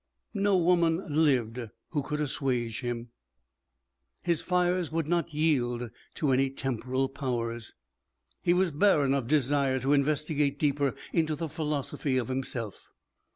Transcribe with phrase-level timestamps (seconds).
[0.33, 3.09] No woman lived who could assuage him;
[4.23, 7.75] his fires would not yield to any temporal powers.
[8.41, 12.89] He was barren of desire to investigate deeper into the philosophy of himself.